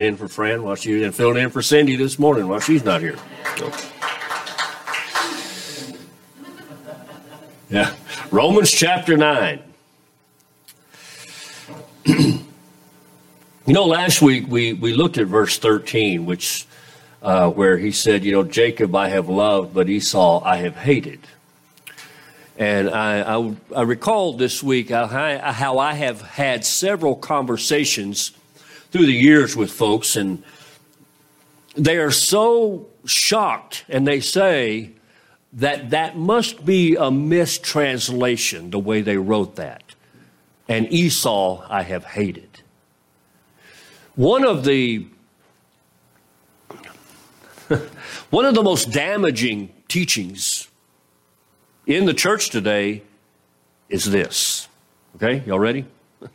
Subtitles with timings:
[0.00, 3.02] in for Fran while she and filled in for Cindy this morning while she's not
[3.02, 3.16] here.
[3.58, 3.70] So.
[7.68, 7.94] Yeah,
[8.30, 9.62] Romans chapter nine.
[12.06, 12.42] you
[13.66, 16.66] know, last week we we looked at verse thirteen, which
[17.22, 21.20] uh, where he said, you know, Jacob I have loved, but Esau I have hated.
[22.56, 28.32] And I, I, I recall this week how I, how I have had several conversations
[28.90, 30.42] through the years with folks, and
[31.74, 34.92] they are so shocked, and they say
[35.52, 39.82] that that must be a mistranslation, the way they wrote that.
[40.68, 42.62] And Esau I have hated.
[44.14, 45.06] One of the
[48.30, 50.68] one of the most damaging teachings
[51.86, 53.02] in the church today
[53.88, 54.68] is this.
[55.16, 55.84] Okay, y'all ready?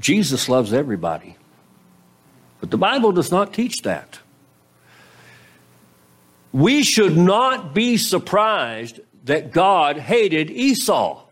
[0.00, 1.36] Jesus loves everybody.
[2.62, 4.20] But the Bible does not teach that.
[6.52, 11.24] We should not be surprised that God hated Esau.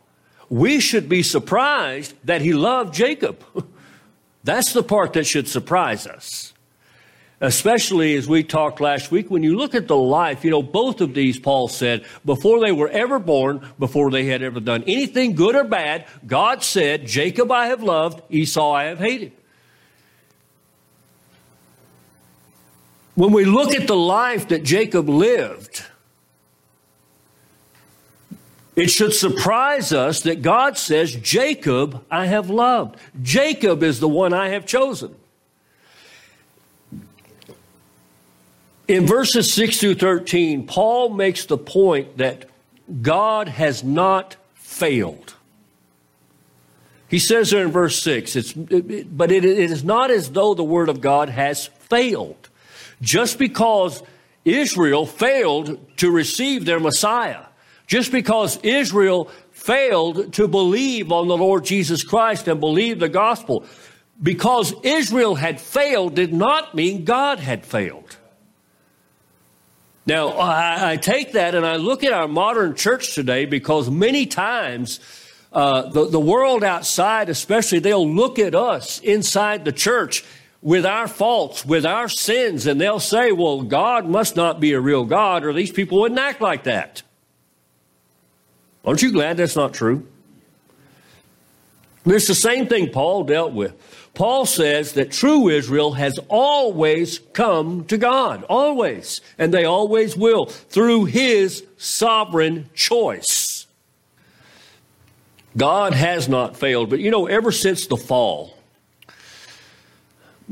[0.49, 3.45] We should be surprised that he loved Jacob.
[4.45, 6.53] That's the part that should surprise us.
[7.41, 11.01] Especially as we talked last week, when you look at the life, you know, both
[11.01, 15.37] of these, Paul said, before they were ever born, before they had ever done anything
[15.37, 19.31] good or bad, God said, Jacob I have loved, Esau I have hated.
[23.21, 25.85] When we look at the life that Jacob lived,
[28.75, 32.97] it should surprise us that God says, Jacob I have loved.
[33.21, 35.15] Jacob is the one I have chosen.
[38.89, 42.49] In verses 6 through 13, Paul makes the point that
[43.03, 45.35] God has not failed.
[47.07, 50.55] He says there in verse 6, it's, it, but it, it is not as though
[50.55, 52.40] the word of God has failed.
[53.01, 54.03] Just because
[54.45, 57.47] Israel failed to receive their Messiah,
[57.87, 63.65] just because Israel failed to believe on the Lord Jesus Christ and believe the gospel,
[64.23, 68.17] because Israel had failed did not mean God had failed.
[70.07, 74.27] Now, I, I, take that and I look at our modern church today because many
[74.27, 74.99] times
[75.53, 80.25] uh, the, the world outside, especially, they'll look at us inside the church
[80.63, 84.81] with our faults, with our sins, and they'll say, well, God must not be a
[84.81, 87.03] real God, or these people wouldn't act like that.
[88.85, 90.07] Aren't you glad that's not true?
[92.07, 93.75] It's the same thing Paul dealt with.
[94.15, 100.47] Paul says that true Israel has always come to God, always, and they always will,
[100.47, 103.67] through his sovereign choice.
[105.57, 108.57] God has not failed, but you know, ever since the fall,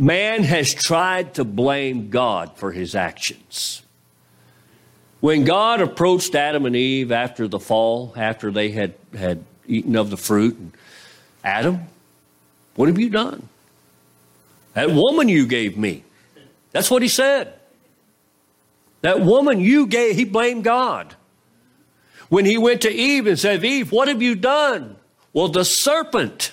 [0.00, 3.82] Man has tried to blame God for his actions.
[5.18, 10.10] When God approached Adam and Eve after the fall, after they had, had eaten of
[10.10, 10.56] the fruit,
[11.42, 11.80] Adam,
[12.76, 13.48] what have you done?
[14.74, 16.04] That woman you gave me.
[16.70, 17.52] That's what he said.
[19.00, 21.16] That woman you gave, he blamed God.
[22.28, 24.94] When he went to Eve and said, Eve, what have you done?
[25.32, 26.52] Well, the serpent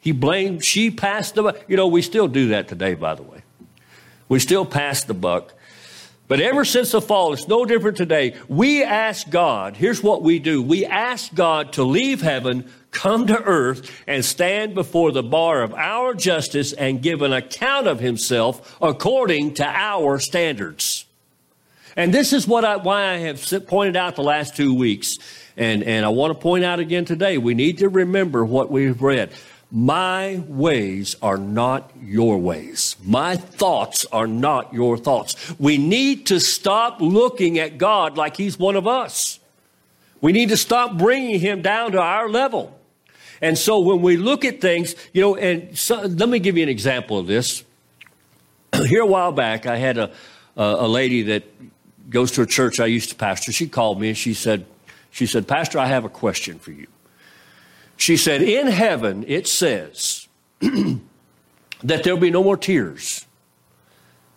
[0.00, 1.60] he blamed, she passed the buck.
[1.68, 3.42] You know, we still do that today, by the way.
[4.28, 5.52] We still pass the buck.
[6.26, 8.36] But ever since the fall, it's no different today.
[8.48, 10.62] We ask God, here's what we do.
[10.62, 15.74] We ask God to leave heaven, come to earth, and stand before the bar of
[15.74, 21.04] our justice and give an account of himself according to our standards.
[21.96, 25.18] And this is what I, why I have pointed out the last two weeks.
[25.56, 27.38] And, and I want to point out again today.
[27.38, 29.32] We need to remember what we've read.
[29.72, 32.96] My ways are not your ways.
[33.04, 35.36] My thoughts are not your thoughts.
[35.60, 39.38] We need to stop looking at God like He's one of us.
[40.20, 42.76] We need to stop bringing Him down to our level.
[43.40, 46.62] And so when we look at things, you know, and so, let me give you
[46.62, 47.64] an example of this.
[48.74, 50.10] Here a while back, I had a,
[50.56, 51.44] a lady that
[52.10, 53.52] goes to a church I used to pastor.
[53.52, 54.66] She called me and she said,
[55.10, 56.86] she said, Pastor, I have a question for you.
[58.00, 60.26] She said, In heaven, it says
[60.60, 61.02] that
[61.84, 63.26] there'll be no more tears,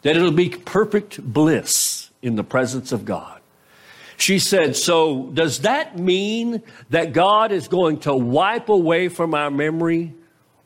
[0.01, 3.39] that it'll be perfect bliss in the presence of God.
[4.18, 9.50] She said, So does that mean that God is going to wipe away from our
[9.50, 10.13] memory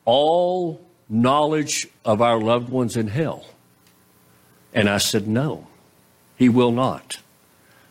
[0.04, 3.46] all knowledge of our loved ones in hell?
[4.74, 5.68] And I said, No,
[6.36, 7.18] He will not.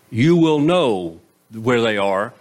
[0.10, 1.22] You will know
[1.54, 2.34] where they are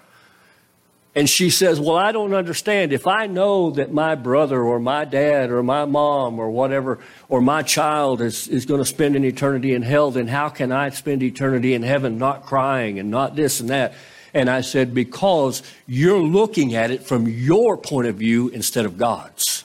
[1.17, 2.93] And she says, Well, I don't understand.
[2.93, 6.99] If I know that my brother or my dad or my mom or whatever,
[7.31, 10.71] or my child is, is going to spend an eternity in hell, then how can
[10.71, 13.95] I spend eternity in heaven not crying and not this and that?
[14.35, 18.99] And I said, Because you're looking at it from your point of view instead of
[18.99, 19.65] God's.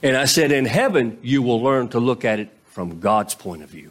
[0.00, 3.64] And I said, In heaven, you will learn to look at it from God's point
[3.64, 3.90] of view.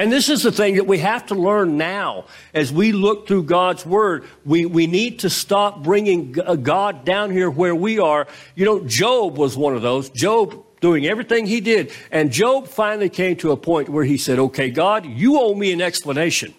[0.00, 2.24] And this is the thing that we have to learn now
[2.54, 4.24] as we look through God's Word.
[4.46, 8.26] We, we need to stop bringing God down here where we are.
[8.54, 10.08] You know, Job was one of those.
[10.08, 11.92] Job doing everything he did.
[12.10, 15.70] And Job finally came to a point where he said, Okay, God, you owe me
[15.70, 16.54] an explanation.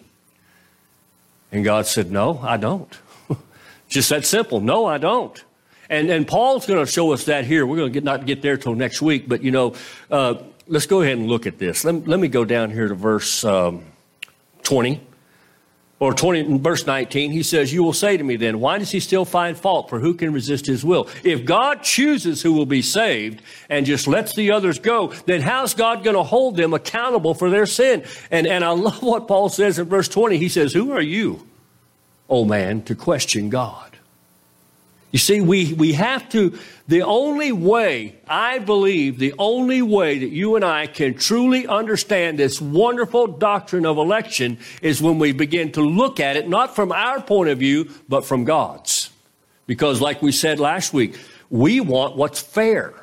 [1.50, 2.96] And God said, No, I don't.
[3.88, 4.60] Just that simple.
[4.60, 5.44] No, I don't.
[5.90, 7.66] And, and Paul's going to show us that here.
[7.66, 9.74] We're going to not get there till next week, but you know,
[10.12, 10.34] uh,
[10.66, 11.84] let's go ahead and look at this.
[11.84, 13.84] Let, let me go down here to verse um,
[14.62, 15.00] 20
[16.02, 18.98] or 20 verse 19 he says you will say to me then why does he
[18.98, 19.88] still find fault?
[19.88, 21.08] For who can resist his will?
[21.22, 25.74] If god chooses who will be saved and just lets the others go then how's
[25.74, 28.04] god going to hold them accountable for their sin?
[28.32, 31.46] And and i love what paul says in verse 20 he says who are you
[32.28, 33.91] o man to question god
[35.12, 40.30] you see, we, we have to, the only way, I believe, the only way that
[40.30, 45.70] you and I can truly understand this wonderful doctrine of election is when we begin
[45.72, 49.10] to look at it, not from our point of view, but from God's.
[49.66, 51.18] Because, like we said last week,
[51.50, 52.94] we want what's fair.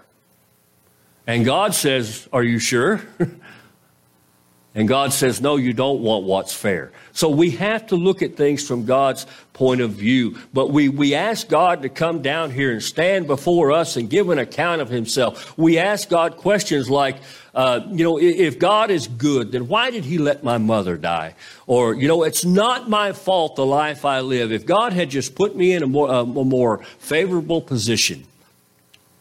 [1.28, 3.02] And God says, Are you sure?
[4.76, 6.92] And God says, no, you don't want what's fair.
[7.12, 10.38] So we have to look at things from God's point of view.
[10.54, 14.30] But we, we ask God to come down here and stand before us and give
[14.30, 15.58] an account of himself.
[15.58, 17.18] We ask God questions like,
[17.56, 21.34] uh, you know, if God is good, then why did he let my mother die?
[21.66, 24.52] Or, you know, it's not my fault the life I live.
[24.52, 28.24] If God had just put me in a more, a more favorable position,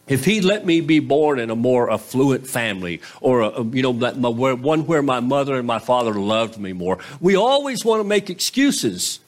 [0.09, 3.91] if he let me be born in a more affluent family or, a, you know,
[3.91, 8.29] one where my mother and my father loved me more, we always want to make
[8.29, 9.19] excuses.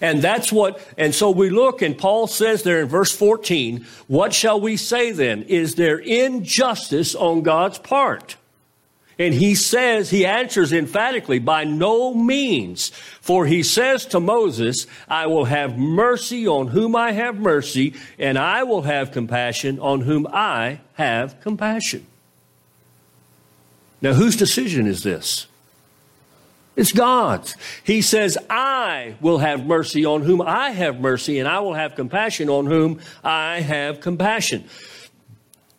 [0.00, 4.32] And that's what, and so we look, and Paul says there in verse 14, what
[4.32, 5.42] shall we say then?
[5.42, 8.36] Is there injustice on God's part?
[9.20, 12.88] And he says, he answers emphatically, by no means.
[13.20, 18.38] For he says to Moses, I will have mercy on whom I have mercy, and
[18.38, 22.06] I will have compassion on whom I have compassion.
[24.00, 25.46] Now, whose decision is this?
[26.74, 27.56] It's God's.
[27.84, 31.94] He says, I will have mercy on whom I have mercy, and I will have
[31.94, 34.64] compassion on whom I have compassion.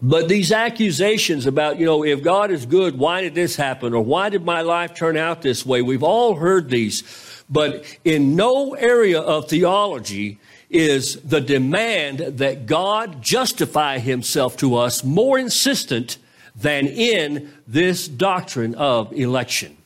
[0.01, 3.93] But these accusations about, you know, if God is good, why did this happen?
[3.93, 5.83] Or why did my life turn out this way?
[5.83, 7.03] We've all heard these.
[7.49, 10.39] But in no area of theology
[10.71, 16.17] is the demand that God justify himself to us more insistent
[16.55, 19.77] than in this doctrine of election.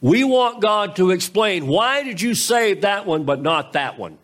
[0.00, 4.16] We want God to explain why did you save that one but not that one?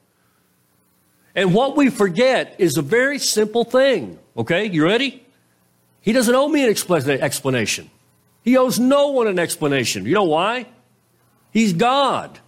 [1.35, 4.19] And what we forget is a very simple thing.
[4.39, 5.26] Okay, you ready?
[6.07, 6.71] He doesn't owe me an
[7.21, 7.91] explanation.
[8.45, 10.07] He owes no one an explanation.
[10.07, 10.67] You know why?
[11.53, 12.39] He's God.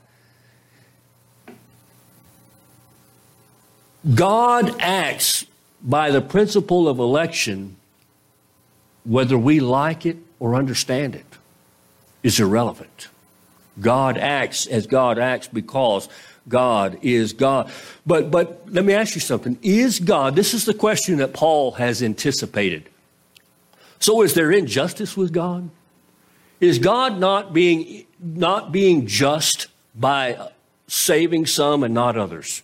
[4.14, 5.44] God acts
[5.82, 7.74] by the principle of election,
[9.04, 11.26] whether we like it or understand it,
[12.22, 13.08] is irrelevant.
[13.80, 16.08] God acts as God acts because
[16.48, 17.72] God is God.
[18.06, 19.58] But, but let me ask you something.
[19.62, 22.88] Is God, this is the question that Paul has anticipated.
[24.00, 25.70] So is there injustice with God?
[26.60, 30.50] Is God not being, not being just by
[30.86, 32.62] saving some and not others?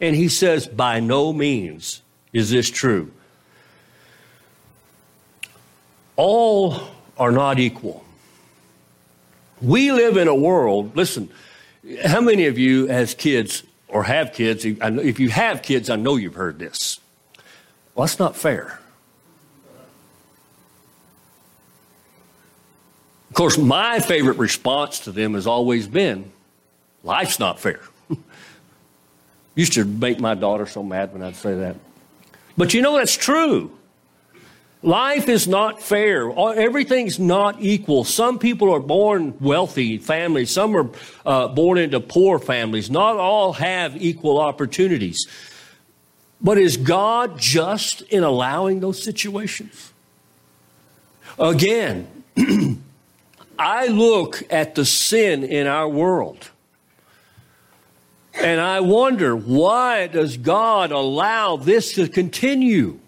[0.00, 3.10] And he says, by no means is this true.
[6.16, 6.80] All
[7.18, 8.04] are not equal.
[9.62, 11.30] We live in a world, listen,
[12.04, 16.16] how many of you as kids or have kids, if you have kids, I know
[16.16, 17.00] you've heard this.
[17.94, 18.80] Well, that's not fair.
[23.36, 26.32] Of course, my favorite response to them has always been,
[27.02, 27.80] life's not fair.
[29.54, 31.76] Used to make my daughter so mad when I'd say that.
[32.56, 33.76] But you know, that's true.
[34.82, 36.30] Life is not fair.
[36.30, 38.04] Everything's not equal.
[38.04, 40.50] Some people are born wealthy families.
[40.50, 40.90] Some are
[41.26, 42.88] uh, born into poor families.
[42.88, 45.26] Not all have equal opportunities.
[46.40, 49.92] But is God just in allowing those situations?
[51.38, 52.08] Again,
[53.58, 56.50] I look at the sin in our world.
[58.34, 63.00] And I wonder, why does God allow this to continue?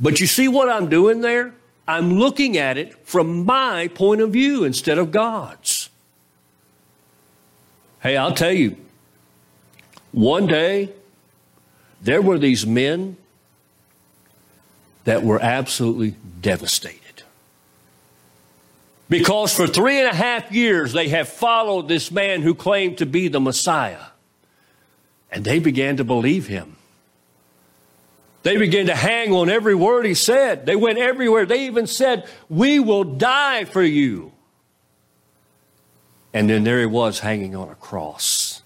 [0.00, 1.54] But you see what I'm doing there?
[1.88, 5.88] I'm looking at it from my point of view instead of God's.
[8.00, 8.76] Hey, I'll tell you,
[10.12, 10.90] one day
[12.00, 13.16] there were these men
[15.04, 17.05] that were absolutely devastated.
[19.08, 23.06] Because for three and a half years they have followed this man who claimed to
[23.06, 24.06] be the Messiah.
[25.30, 26.76] And they began to believe him.
[28.42, 30.66] They began to hang on every word he said.
[30.66, 31.46] They went everywhere.
[31.46, 34.32] They even said, We will die for you.
[36.32, 38.62] And then there he was hanging on a cross.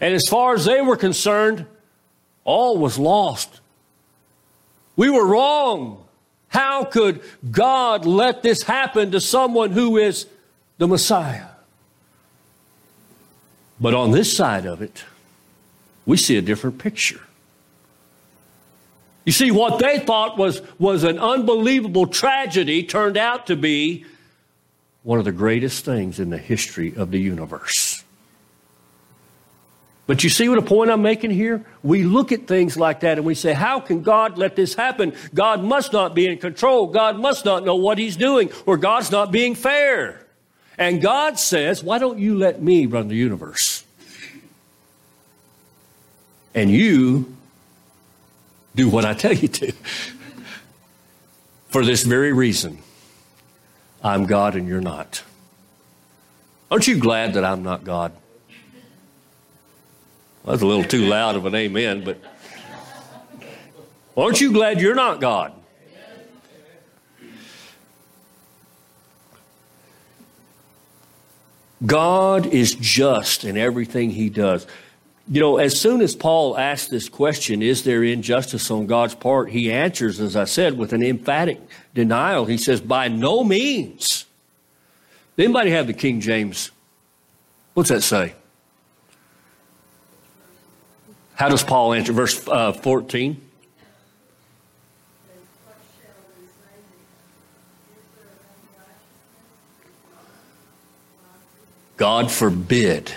[0.00, 1.66] And as far as they were concerned,
[2.44, 3.60] all was lost.
[4.96, 6.04] We were wrong.
[6.50, 10.26] How could God let this happen to someone who is
[10.78, 11.46] the Messiah?
[13.80, 15.04] But on this side of it,
[16.04, 17.20] we see a different picture.
[19.24, 24.04] You see, what they thought was, was an unbelievable tragedy turned out to be
[25.02, 27.89] one of the greatest things in the history of the universe.
[30.10, 31.64] But you see what a point I'm making here?
[31.84, 35.12] We look at things like that and we say, How can God let this happen?
[35.32, 36.88] God must not be in control.
[36.88, 40.26] God must not know what He's doing, or God's not being fair.
[40.76, 43.84] And God says, Why don't you let me run the universe?
[46.56, 47.36] And you
[48.74, 49.72] do what I tell you to.
[51.68, 52.80] For this very reason,
[54.02, 55.22] I'm God and you're not.
[56.68, 58.10] Aren't you glad that I'm not God?
[60.42, 62.18] Well, that's a little too loud of an amen, but
[64.16, 65.52] aren't you glad you're not God?
[71.84, 74.66] God is just in everything he does.
[75.28, 79.50] You know, as soon as Paul asks this question, is there injustice on God's part?
[79.50, 81.60] He answers, as I said, with an emphatic
[81.94, 82.46] denial.
[82.46, 84.26] He says, by no means.
[85.38, 86.70] Anybody have the King James?
[87.74, 88.34] What's that say?
[91.40, 92.12] How does Paul answer?
[92.12, 93.40] Verse uh, 14.
[101.96, 103.10] God forbid.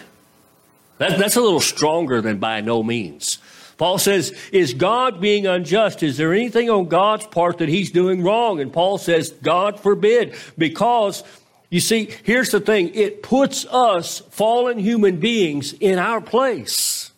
[1.00, 3.40] That, that's a little stronger than by no means.
[3.78, 6.02] Paul says, Is God being unjust?
[6.02, 8.62] Is there anything on God's part that he's doing wrong?
[8.62, 10.34] And Paul says, God forbid.
[10.58, 11.26] Because,
[11.70, 17.10] you see, here's the thing it puts us, fallen human beings, in our place.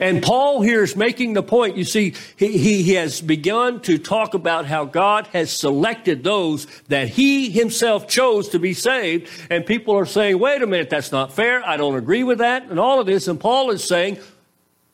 [0.00, 1.76] And Paul here is making the point.
[1.76, 7.08] You see, he, he has begun to talk about how God has selected those that
[7.08, 9.28] he himself chose to be saved.
[9.50, 11.66] And people are saying, wait a minute, that's not fair.
[11.66, 12.64] I don't agree with that.
[12.64, 13.28] And all of this.
[13.28, 14.18] And Paul is saying,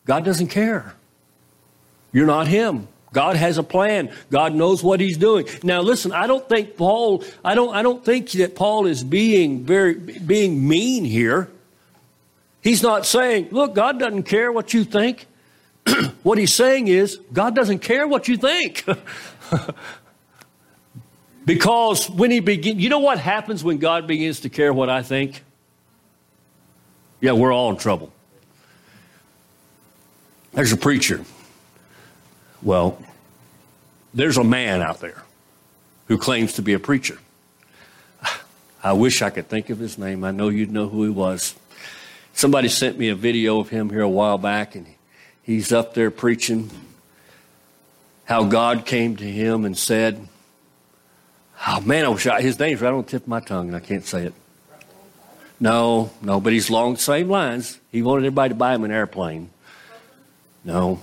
[0.04, 0.94] God doesn't care.
[2.12, 2.88] You're not him.
[3.12, 4.10] God has a plan.
[4.30, 5.46] God knows what he's doing.
[5.62, 9.64] Now listen, I don't think Paul, I don't, I don't think that Paul is being
[9.64, 11.50] very, being mean here.
[12.62, 15.26] He's not saying, look, God doesn't care what you think.
[16.22, 18.84] what he's saying is, God doesn't care what you think.
[21.44, 25.02] because when he begins, you know what happens when God begins to care what I
[25.02, 25.42] think?
[27.20, 28.12] Yeah, we're all in trouble.
[30.52, 31.24] There's a preacher.
[32.62, 33.02] Well,
[34.14, 35.22] there's a man out there
[36.06, 37.18] who claims to be a preacher.
[38.84, 40.22] I wish I could think of his name.
[40.22, 41.56] I know you'd know who he was.
[42.32, 44.86] Somebody sent me a video of him here a while back, and
[45.42, 46.70] he's up there preaching
[48.24, 50.28] how God came to him and said,
[51.66, 53.76] Oh man, I wish I, his name's right on the tip of my tongue, and
[53.76, 54.34] I can't say it.
[55.60, 57.78] No, no, but he's along the same lines.
[57.92, 59.50] He wanted everybody to buy him an airplane.
[60.64, 61.00] No.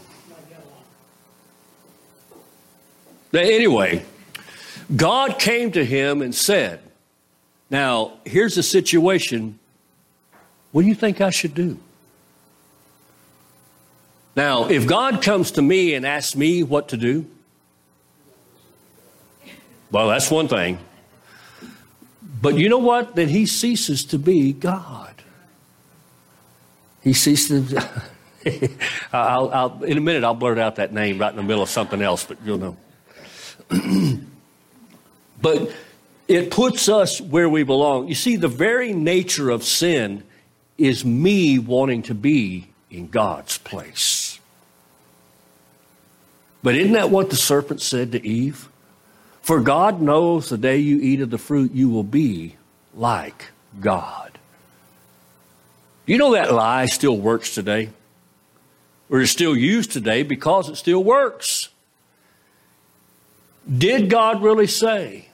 [3.32, 4.04] But anyway,
[4.94, 6.82] God came to him and said,
[7.70, 9.59] Now, here's the situation
[10.72, 11.80] what do you think I should do?
[14.36, 17.26] Now, if God comes to me and asks me what to do,
[19.92, 20.78] well, that's one thing.
[22.42, 23.16] But you know what?
[23.16, 25.14] Then he ceases to be God.
[27.02, 28.02] He ceases to.
[29.14, 31.70] I'll, I'll, in a minute, I'll blurt out that name right in the middle of
[31.70, 32.78] something else, but you'll know.
[35.42, 35.72] but
[36.28, 38.08] it puts us where we belong.
[38.08, 40.24] You see, the very nature of sin
[40.80, 44.40] is me wanting to be in God's place.
[46.62, 48.70] But isn't that what the serpent said to Eve?
[49.42, 52.56] For God knows the day you eat of the fruit, you will be
[52.94, 53.48] like
[53.80, 54.38] God.
[56.06, 57.90] You know that lie still works today?
[59.10, 61.70] Or is still used today because it still works.
[63.78, 65.29] Did God really say?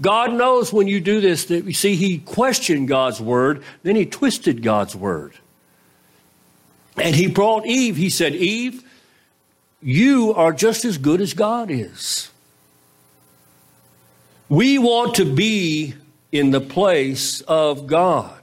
[0.00, 4.06] God knows when you do this that you see he questioned God's word, then he
[4.06, 5.34] twisted God's word.
[6.96, 8.82] And he brought Eve, he said, Eve,
[9.80, 12.30] you are just as good as God is.
[14.48, 15.94] We want to be
[16.32, 18.34] in the place of God.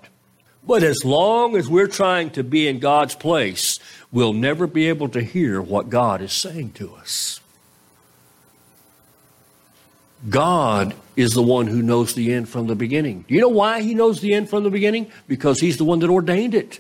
[0.66, 3.80] But as long as we're trying to be in God's place,
[4.12, 7.40] we'll never be able to hear what God is saying to us.
[10.30, 13.26] God is the one who knows the end from the beginning.
[13.28, 15.12] Do you know why he knows the end from the beginning?
[15.28, 16.80] Because he's the one that ordained it.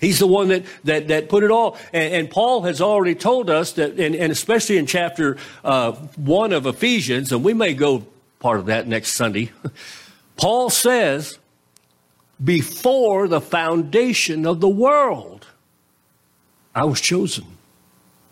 [0.00, 1.76] He's the one that, that, that put it all.
[1.92, 6.52] And, and Paul has already told us that, and, and especially in chapter uh, 1
[6.52, 8.04] of Ephesians, and we may go
[8.40, 9.52] part of that next Sunday,
[10.36, 11.38] Paul says,
[12.42, 15.46] before the foundation of the world,
[16.74, 17.46] I was chosen.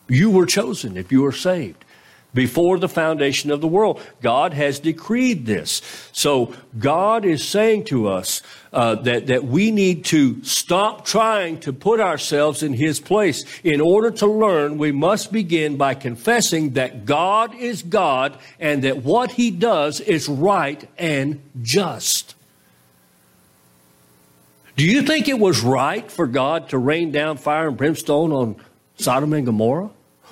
[0.09, 1.85] You were chosen if you were saved
[2.34, 4.00] before the foundation of the world.
[4.22, 5.82] God has decreed this.
[6.12, 11.72] So God is saying to us uh, that, that we need to stop trying to
[11.72, 13.44] put ourselves in His place.
[13.64, 18.99] In order to learn, we must begin by confessing that God is God and that
[18.99, 22.34] what He does is right and just.
[24.76, 28.56] Do you think it was right for God to rain down fire and brimstone on
[28.96, 29.90] Sodom and Gomorrah?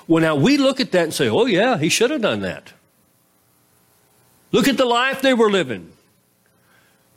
[0.09, 2.73] Well, now we look at that and say, oh, yeah, he should have done that.
[4.51, 5.91] Look at the life they were living.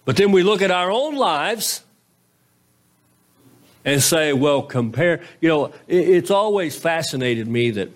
[0.04, 1.82] But then we look at our own lives
[3.82, 5.22] and say, well, compare.
[5.40, 7.88] You know, it's always fascinated me that,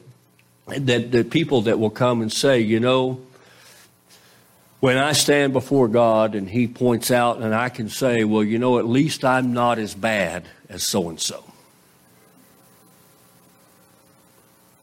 [0.67, 3.21] that, that people that will come and say, you know,
[4.81, 8.59] when I stand before God and He points out, and I can say, well, you
[8.59, 11.45] know, at least I'm not as bad as so and so.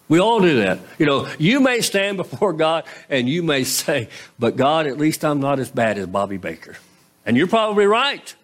[0.10, 0.79] We all do that.
[1.00, 5.24] You know, you may stand before God and you may say, but God, at least
[5.24, 6.75] I'm not as bad as Bobby Baker.
[7.25, 8.35] And you're probably right.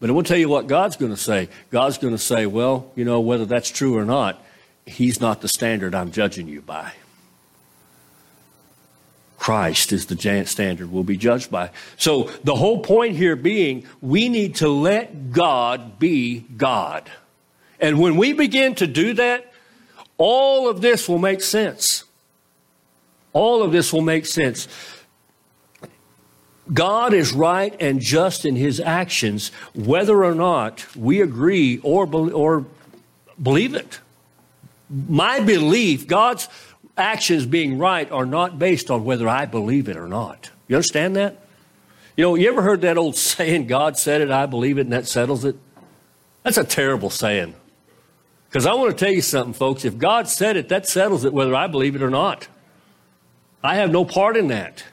[0.00, 1.48] But I will tell you what God's going to say.
[1.70, 4.42] God's going to say, well, you know, whether that's true or not,
[4.86, 6.92] He's not the standard I'm judging you by.
[9.38, 11.70] Christ is the standard we'll be judged by.
[11.96, 17.10] So the whole point here being, we need to let God be God.
[17.80, 19.47] And when we begin to do that,
[20.18, 22.04] all of this will make sense.
[23.32, 24.68] All of this will make sense.
[26.72, 32.32] God is right and just in his actions, whether or not we agree or, be-
[32.32, 32.66] or
[33.42, 34.00] believe it.
[34.90, 36.48] My belief, God's
[36.96, 40.50] actions being right, are not based on whether I believe it or not.
[40.66, 41.36] You understand that?
[42.16, 44.92] You know, you ever heard that old saying, God said it, I believe it, and
[44.92, 45.56] that settles it?
[46.42, 47.54] That's a terrible saying.
[48.48, 49.84] Because I want to tell you something, folks.
[49.84, 52.48] If God said it, that settles it whether I believe it or not.
[53.62, 54.84] I have no part in that.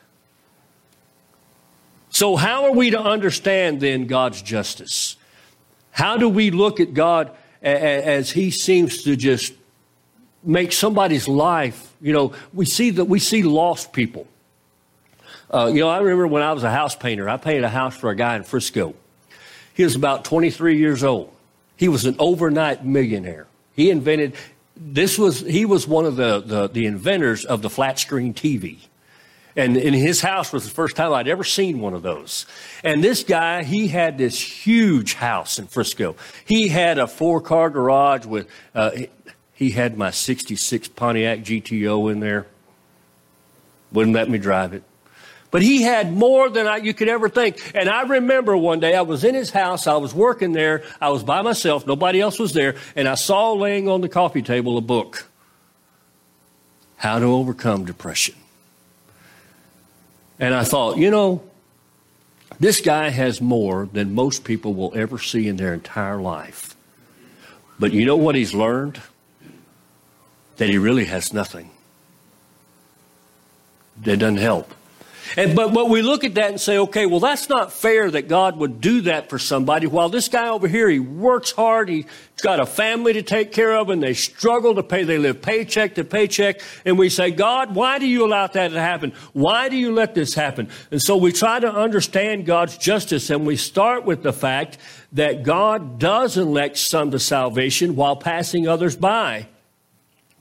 [2.10, 5.18] So, how are we to understand then God's justice?
[5.92, 9.54] How do we look at God as He seems to just
[10.44, 11.94] make somebody's life?
[12.02, 14.28] You know, we see that we see lost people.
[15.54, 17.96] Uh, you know, I remember when I was a house painter, I painted a house
[17.96, 18.96] for a guy in Frisco.
[19.74, 21.35] He was about 23 years old.
[21.78, 23.48] He was an overnight millionaire.
[23.74, 24.34] He invented
[24.78, 28.80] this was he was one of the, the, the inventors of the flat screen TV.
[29.58, 32.46] And in his house was the first time I'd ever seen one of those.
[32.84, 36.18] And this guy, he had this huge house in Frisco.
[36.44, 38.92] He had a four car garage with, uh,
[39.54, 42.48] he had my 66 Pontiac GTO in there.
[43.94, 44.84] Wouldn't let me drive it.
[45.56, 47.72] But he had more than I, you could ever think.
[47.74, 49.88] And I remember one day I was in his house.
[49.88, 50.84] I was working there.
[51.00, 51.88] I was by myself.
[51.88, 52.76] Nobody else was there.
[52.94, 55.30] And I saw laying on the coffee table a book
[56.98, 58.36] How to Overcome Depression.
[60.42, 61.42] And I thought, you know,
[62.60, 66.76] this guy has more than most people will ever see in their entire life.
[67.80, 69.02] But you know what he's learned?
[70.58, 71.70] That he really has nothing.
[74.04, 74.75] That doesn't help.
[75.38, 78.28] And, but, but we look at that and say, okay, well, that's not fair that
[78.28, 79.88] God would do that for somebody.
[79.88, 82.06] While this guy over here, he works hard, he's
[82.42, 85.96] got a family to take care of, and they struggle to pay, they live paycheck
[85.96, 86.62] to paycheck.
[86.86, 89.14] And we say, God, why do you allow that to happen?
[89.34, 90.70] Why do you let this happen?
[90.92, 94.78] And so we try to understand God's justice, and we start with the fact
[95.14, 99.48] that God does elect some to salvation while passing others by.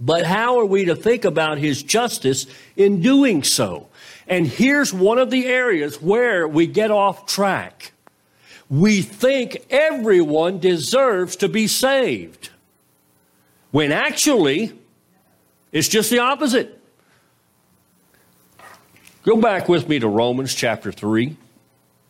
[0.01, 3.89] But how are we to think about his justice in doing so?
[4.27, 7.93] And here's one of the areas where we get off track.
[8.71, 12.49] we think everyone deserves to be saved,
[13.71, 14.73] when actually
[15.71, 16.81] it's just the opposite.
[19.25, 21.37] Go back with me to Romans chapter 3.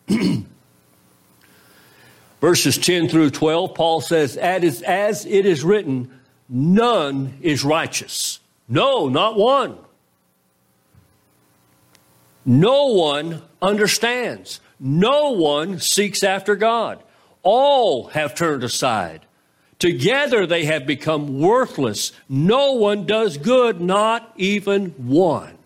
[2.41, 8.39] Verses 10 through 12, Paul says, As it is written, none is righteous.
[8.67, 9.77] No, not one.
[12.45, 14.59] No one understands.
[14.79, 17.01] No one seeks after God.
[17.41, 19.25] All have turned aside.
[19.79, 22.11] Together they have become worthless.
[22.29, 25.57] No one does good, not even one.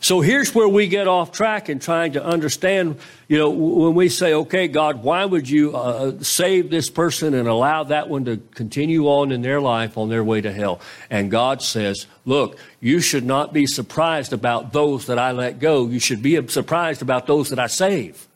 [0.00, 4.08] So here's where we get off track in trying to understand, you know, when we
[4.08, 8.36] say, okay, God, why would you uh, save this person and allow that one to
[8.54, 10.80] continue on in their life on their way to hell?
[11.10, 15.88] And God says, look, you should not be surprised about those that I let go.
[15.88, 18.26] You should be surprised about those that I save.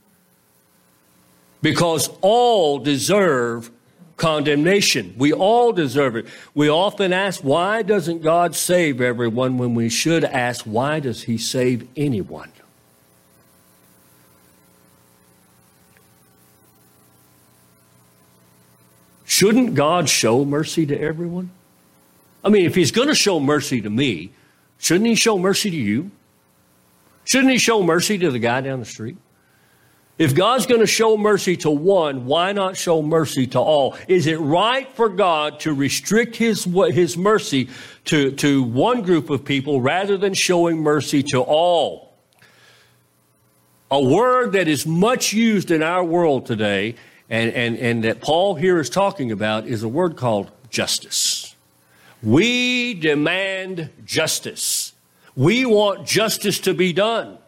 [1.60, 3.70] Because all deserve
[4.16, 5.14] condemnation.
[5.16, 6.26] We all deserve it.
[6.54, 11.38] We often ask, why doesn't God save everyone when we should ask, why does He
[11.38, 12.52] save anyone?
[19.24, 21.50] Shouldn't God show mercy to everyone?
[22.44, 24.30] I mean, if He's going to show mercy to me,
[24.78, 26.10] shouldn't He show mercy to you?
[27.24, 29.16] Shouldn't He show mercy to the guy down the street?
[30.22, 33.96] If God's going to show mercy to one, why not show mercy to all?
[34.06, 37.68] Is it right for God to restrict his, his mercy
[38.04, 42.14] to, to one group of people rather than showing mercy to all?
[43.90, 46.94] A word that is much used in our world today
[47.28, 51.56] and, and, and that Paul here is talking about is a word called justice.
[52.22, 54.92] We demand justice.
[55.34, 57.38] We want justice to be done.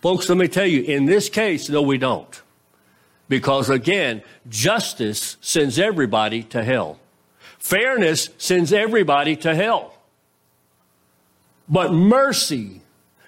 [0.00, 2.42] Folks, let me tell you, in this case, no, we don't.
[3.28, 6.98] Because again, justice sends everybody to hell.
[7.58, 9.94] Fairness sends everybody to hell.
[11.68, 12.82] But mercy,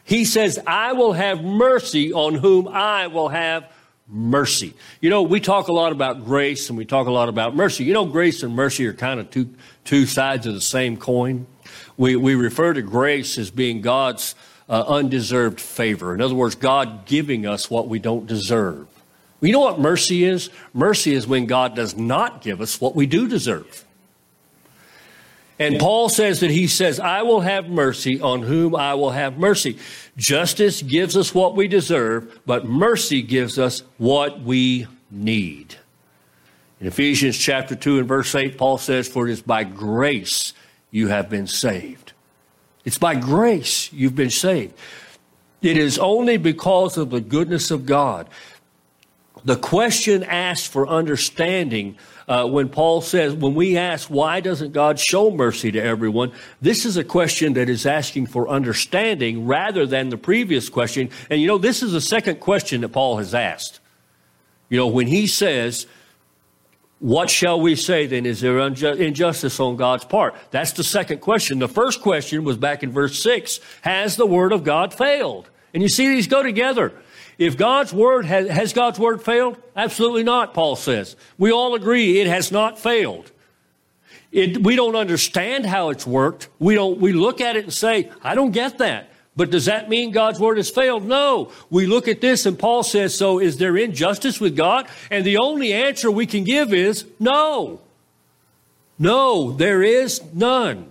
[0.04, 3.68] he says, I will have mercy on whom I will have
[4.06, 4.74] mercy.
[5.00, 7.84] You know, we talk a lot about grace and we talk a lot about mercy.
[7.84, 9.54] You know, grace and mercy are kind of two,
[9.84, 11.46] two sides of the same coin.
[11.96, 14.34] We, we refer to grace as being God's
[14.68, 16.14] uh, undeserved favor.
[16.14, 18.86] In other words, God giving us what we don't deserve.
[19.40, 20.50] You know what mercy is?
[20.74, 23.84] Mercy is when God does not give us what we do deserve.
[25.60, 29.38] And Paul says that he says, I will have mercy on whom I will have
[29.38, 29.78] mercy.
[30.16, 35.74] Justice gives us what we deserve, but mercy gives us what we need.
[36.80, 40.52] In Ephesians chapter 2 and verse 8, Paul says, For it is by grace
[40.92, 42.12] you have been saved.
[42.88, 44.72] It's by grace you've been saved.
[45.60, 48.30] It is only because of the goodness of God.
[49.44, 51.98] The question asked for understanding
[52.28, 56.32] uh, when Paul says, when we ask, why doesn't God show mercy to everyone?
[56.62, 61.10] This is a question that is asking for understanding rather than the previous question.
[61.28, 63.80] And you know, this is the second question that Paul has asked.
[64.70, 65.86] You know, when he says,
[67.00, 68.26] what shall we say then?
[68.26, 70.34] Is there injustice on God's part?
[70.50, 71.60] That's the second question.
[71.60, 75.48] The first question was back in verse 6 Has the word of God failed?
[75.72, 76.92] And you see these go together.
[77.38, 79.58] If God's word has, has God's word failed?
[79.76, 81.14] Absolutely not, Paul says.
[81.36, 83.30] We all agree it has not failed.
[84.32, 86.48] It, we don't understand how it's worked.
[86.58, 89.10] We don't, we look at it and say, I don't get that.
[89.38, 91.04] But does that mean God's word has failed?
[91.04, 91.52] No.
[91.70, 94.88] We look at this and Paul says, so is there injustice with God?
[95.12, 97.80] And the only answer we can give is no.
[98.98, 100.90] No, there is none.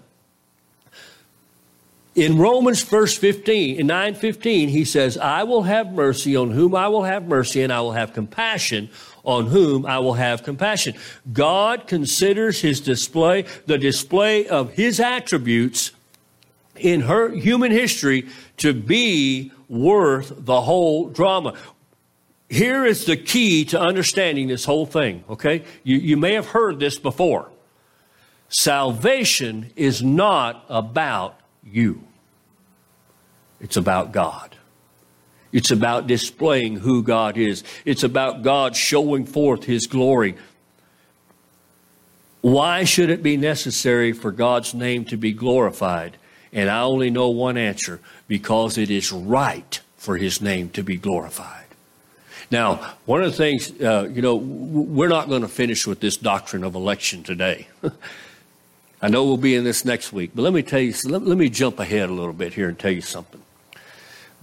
[2.15, 6.87] In Romans verse 15, in 9:15, he says, I will have mercy on whom I
[6.87, 8.89] will have mercy, and I will have compassion
[9.25, 10.95] on whom I will have compassion.
[11.33, 15.91] God considers his display, the display of his attributes
[16.79, 21.53] in her human history to be worth the whole drama.
[22.49, 25.63] Here is the key to understanding this whole thing, okay?
[25.83, 27.49] You, you may have heard this before.
[28.49, 32.03] Salvation is not about you,
[33.59, 34.53] it's about God.
[35.53, 37.63] It's about displaying who God is.
[37.85, 40.35] It's about God showing forth His glory.
[42.41, 46.17] Why should it be necessary for God's name to be glorified?
[46.53, 50.97] And I only know one answer because it is right for his name to be
[50.97, 51.65] glorified.
[52.49, 56.15] Now, one of the things, uh, you know, we're not going to finish with this
[56.15, 57.67] doctrine of election today.
[59.01, 61.37] I know we'll be in this next week, but let me tell you, let, let
[61.37, 63.41] me jump ahead a little bit here and tell you something.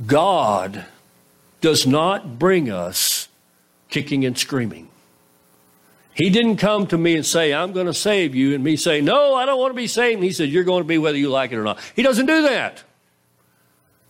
[0.06, 0.84] God
[1.60, 3.28] does not bring us
[3.88, 4.88] kicking and screaming.
[6.14, 9.00] He didn't come to me and say, I'm going to save you, and me say,
[9.00, 10.16] No, I don't want to be saved.
[10.16, 11.78] And he said, You're going to be whether you like it or not.
[11.96, 12.82] He doesn't do that.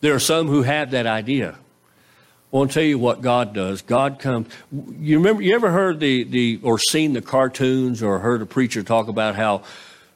[0.00, 1.52] There are some who have that idea.
[1.52, 3.80] I want to tell you what God does.
[3.80, 4.48] God comes.
[4.70, 5.42] You remember?
[5.42, 9.34] You ever heard the, the or seen the cartoons or heard a preacher talk about
[9.34, 9.62] how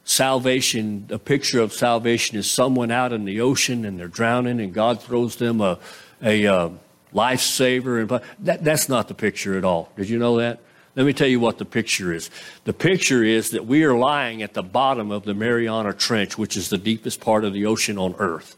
[0.03, 4.73] salvation, a picture of salvation, is someone out in the ocean and they're drowning, and
[4.73, 5.79] God throws them a
[6.21, 6.69] a uh,
[7.13, 9.91] lifesaver, and that, that's not the picture at all.
[9.97, 10.59] Did you know that?
[10.99, 12.29] Let me tell you what the picture is.
[12.65, 16.57] The picture is that we are lying at the bottom of the Mariana Trench, which
[16.57, 18.57] is the deepest part of the ocean on earth,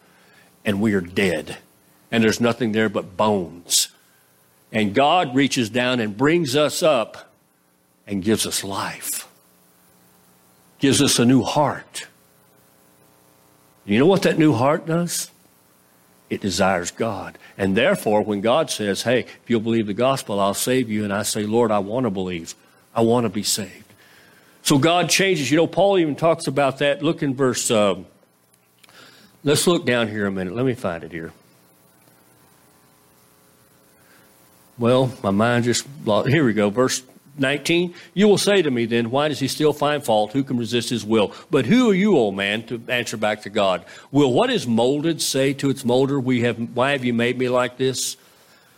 [0.65, 1.60] and we are dead.
[2.12, 3.89] And there's nothing there but bones.
[4.71, 7.32] And God reaches down and brings us up
[8.08, 9.27] and gives us life,
[10.80, 12.08] gives us a new heart.
[13.86, 15.30] You know what that new heart does?
[16.32, 17.38] It desires God.
[17.58, 21.12] And therefore, when God says, Hey, if you'll believe the gospel, I'll save you, and
[21.12, 22.56] I say, Lord, I want to believe,
[22.96, 23.94] I want to be saved.
[24.62, 25.52] So God changes.
[25.52, 27.04] You know, Paul even talks about that.
[27.04, 28.06] Look in verse, um,
[29.44, 30.56] let's look down here a minute.
[30.56, 31.34] Let me find it here.
[34.78, 36.70] Well, my mind just, here we go.
[36.70, 37.04] Verse
[37.41, 40.32] 19, you will say to me then, why does he still find fault?
[40.32, 41.34] Who can resist his will?
[41.49, 43.84] But who are you, old man, to answer back to God?
[44.12, 47.49] Will what is molded say to its molder, we have, why have you made me
[47.49, 48.15] like this?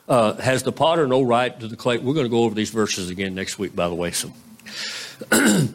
[0.08, 1.97] Uh, has the potter no right to the clay?
[1.97, 4.12] We're going to go over these verses again next week, by the way.
[4.12, 4.34] So,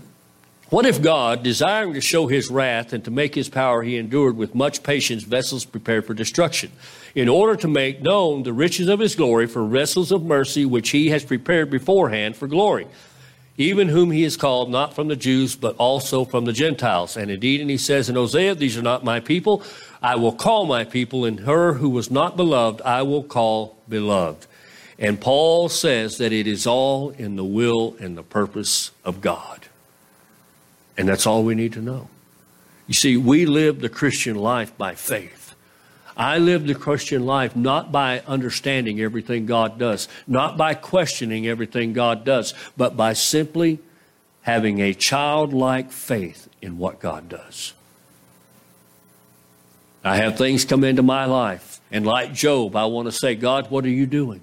[0.70, 4.37] what if God, desiring to show his wrath and to make his power, he endured
[4.37, 6.72] with much patience vessels prepared for destruction?
[7.14, 10.90] In order to make known the riches of his glory for vessels of mercy which
[10.90, 12.87] he has prepared beforehand for glory
[13.59, 17.16] even whom he has called not from the Jews, but also from the Gentiles.
[17.16, 19.64] And indeed, and he says in Hosea, These are not my people.
[20.01, 24.47] I will call my people, and her who was not beloved, I will call beloved.
[24.97, 29.66] And Paul says that it is all in the will and the purpose of God.
[30.97, 32.09] And that's all we need to know.
[32.87, 35.38] You see, we live the Christian life by faith.
[36.18, 41.92] I live the Christian life not by understanding everything God does, not by questioning everything
[41.92, 43.78] God does, but by simply
[44.42, 47.72] having a childlike faith in what God does.
[50.02, 53.70] I have things come into my life, and like Job, I want to say, God,
[53.70, 54.40] what are you doing?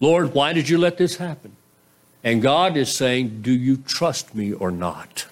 [0.00, 1.54] Lord, why did you let this happen?
[2.24, 5.26] And God is saying, Do you trust me or not?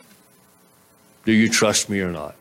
[1.25, 2.37] Do you trust me or not?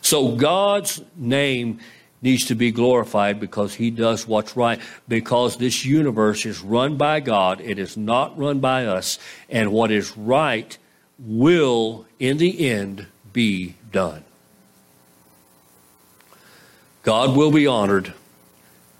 [0.00, 1.80] So God's name
[2.24, 4.80] needs to be glorified because he does what's right.
[5.06, 9.18] Because this universe is run by God, it is not run by us.
[9.50, 10.76] And what is right
[11.18, 14.24] will, in the end, be done.
[17.02, 18.14] God will be honored,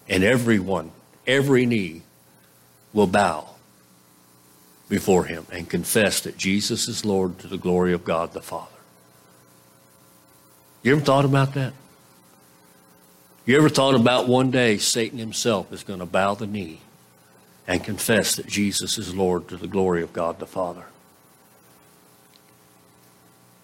[0.08, 0.92] and everyone,
[1.26, 2.02] every knee
[2.92, 3.48] will bow
[4.90, 8.70] before him and confess that Jesus is Lord to the glory of God the Father.
[10.82, 11.72] You ever thought about that?
[13.46, 16.80] You ever thought about one day Satan himself is going to bow the knee
[17.66, 20.85] and confess that Jesus is Lord to the glory of God the Father?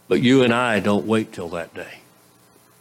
[0.06, 2.00] But you and I don't wait till that day.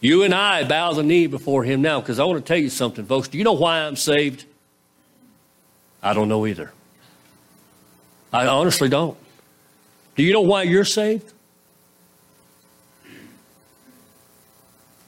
[0.01, 2.69] You and I bow the knee before him now because I want to tell you
[2.69, 3.27] something, folks.
[3.27, 4.45] Do you know why I'm saved?
[6.01, 6.71] I don't know either.
[8.33, 9.17] I honestly don't.
[10.15, 11.31] Do you know why you're saved?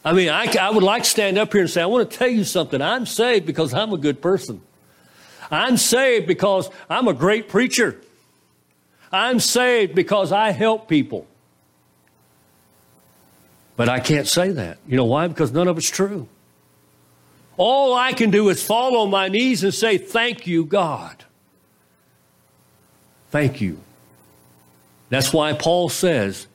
[0.04, 2.18] I mean, I, I would like to stand up here and say, I want to
[2.18, 2.82] tell you something.
[2.82, 4.62] I'm saved because I'm a good person.
[5.52, 8.00] I'm saved because I'm a great preacher.
[9.12, 11.28] I'm saved because I help people.
[13.76, 14.80] But I can't say that.
[14.88, 15.28] You know why?
[15.28, 16.28] Because none of it's true.
[17.58, 21.26] All I can do is fall on my knees and say, Thank you, God.
[23.30, 23.80] Thank you.
[25.10, 26.48] That's why Paul says,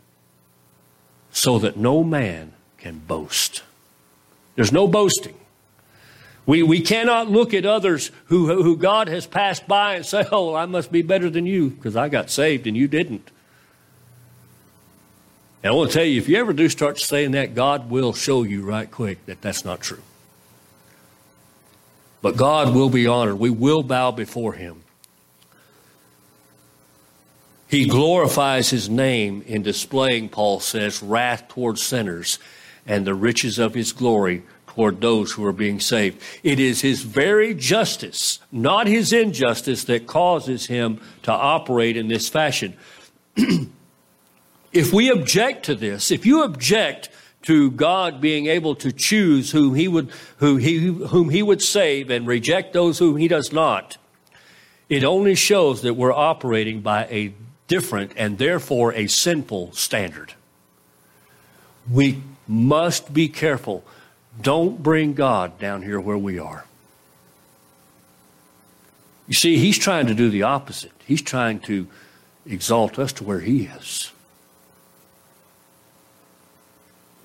[1.31, 3.63] so that no man can boast.
[4.55, 5.37] There's no boasting.
[6.47, 10.55] We, we cannot look at others who, who God has passed by and say, oh,
[10.55, 13.31] I must be better than you because I got saved and you didn't.
[15.63, 18.13] And I want to tell you, if you ever do start saying that, God will
[18.13, 20.03] show you right quick that that's not true.
[22.23, 23.41] But God will be honored.
[23.41, 24.83] We will bow before Him.
[27.67, 32.39] He glorifies His name in displaying, Paul says, wrath towards sinners
[32.87, 34.43] and the riches of his glory
[34.77, 36.21] toward those who are being saved.
[36.43, 42.29] It is his very justice, not his injustice, that causes him to operate in this
[42.29, 42.77] fashion.
[44.73, 47.09] if we object to this, if you object
[47.43, 52.11] to God being able to choose whom he would, who he, whom he would save
[52.11, 53.97] and reject those whom he does not,
[54.89, 57.33] it only shows that we're operating by a
[57.67, 60.35] different and therefore a sinful standard.
[61.91, 63.85] We must be careful.
[64.41, 66.65] Don't bring God down here where we are.
[69.27, 70.93] You see, He's trying to do the opposite.
[71.05, 71.87] He's trying to
[72.47, 74.13] exalt us to where He is.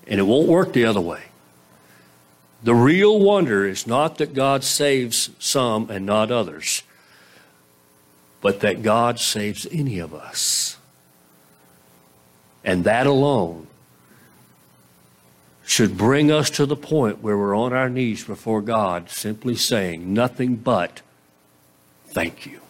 [0.06, 1.22] And it won't work the other way.
[2.64, 6.82] The real wonder is not that God saves some and not others,
[8.40, 10.76] but that God saves any of us.
[12.64, 13.66] And that alone
[15.72, 20.12] should bring us to the point where we're on our knees before God, simply saying
[20.12, 21.00] nothing but,
[22.08, 22.60] Thank you.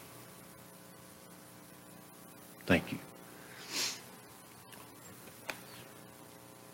[2.64, 2.98] Thank you.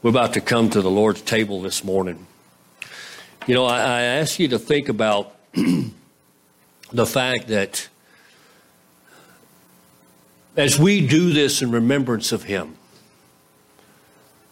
[0.03, 2.27] We're about to come to the Lord's table this morning.
[3.47, 5.35] You know, I, I ask you to think about
[6.93, 7.89] the fact that
[10.59, 12.78] as we do this in remembrance of Him,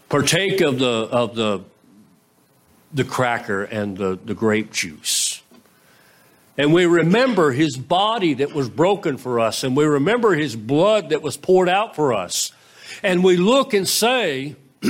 [0.08, 1.64] partake of the of the
[2.92, 5.42] the cracker and the, the grape juice.
[6.58, 11.10] And we remember his body that was broken for us, and we remember his blood
[11.10, 12.52] that was poured out for us.
[13.02, 14.56] And we look and say,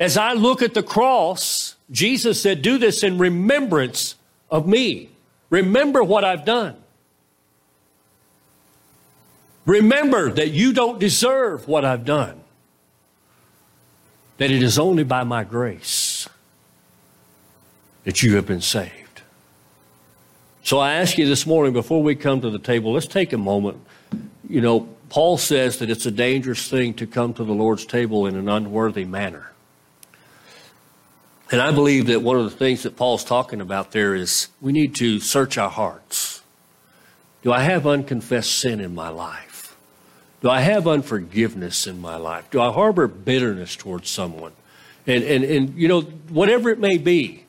[0.00, 4.16] as I look at the cross, Jesus said, Do this in remembrance
[4.50, 5.08] of me.
[5.48, 6.76] Remember what I've done.
[9.64, 12.43] Remember that you don't deserve what I've done
[14.38, 16.28] that it is only by my grace
[18.04, 19.22] that you have been saved.
[20.62, 23.38] So I ask you this morning, before we come to the table, let's take a
[23.38, 23.78] moment.
[24.48, 28.26] You know, Paul says that it's a dangerous thing to come to the Lord's table
[28.26, 29.52] in an unworthy manner.
[31.50, 34.72] And I believe that one of the things that Paul's talking about there is we
[34.72, 36.42] need to search our hearts.
[37.42, 39.53] Do I have unconfessed sin in my life?
[40.44, 42.50] Do I have unforgiveness in my life?
[42.50, 44.52] Do I harbor bitterness towards someone?
[45.06, 47.46] And, and, and you know, whatever it may be.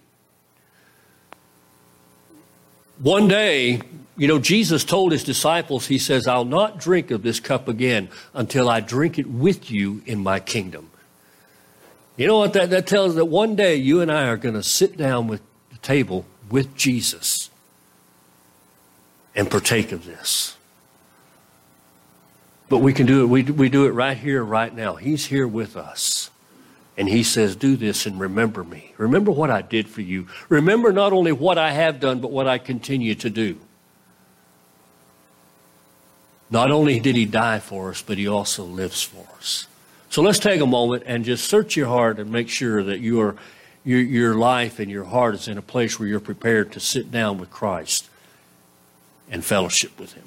[3.00, 3.82] One day,
[4.16, 8.08] you know, Jesus told his disciples, He says, I'll not drink of this cup again
[8.34, 10.90] until I drink it with you in my kingdom.
[12.16, 13.16] You know what that, that tells us?
[13.16, 16.78] That one day you and I are going to sit down with the table with
[16.78, 17.50] Jesus
[19.36, 20.56] and partake of this.
[22.68, 23.28] But we can do it.
[23.28, 24.96] We, we do it right here, right now.
[24.96, 26.30] He's here with us.
[26.98, 28.94] And he says, Do this and remember me.
[28.98, 30.28] Remember what I did for you.
[30.50, 33.60] Remember not only what I have done, but what I continue to do.
[36.50, 39.68] Not only did he die for us, but he also lives for us.
[40.10, 43.36] So let's take a moment and just search your heart and make sure that your,
[43.84, 47.12] your, your life and your heart is in a place where you're prepared to sit
[47.12, 48.10] down with Christ
[49.30, 50.25] and fellowship with him.